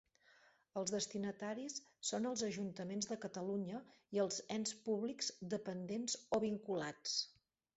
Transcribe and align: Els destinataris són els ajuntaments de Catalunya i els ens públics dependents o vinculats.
Els 0.79 0.91
destinataris 0.93 1.75
són 2.11 2.25
els 2.31 2.43
ajuntaments 2.47 3.09
de 3.11 3.17
Catalunya 3.27 3.83
i 4.17 4.23
els 4.27 4.41
ens 4.59 4.75
públics 4.89 5.31
dependents 5.55 6.17
o 6.39 6.45
vinculats. 6.47 7.17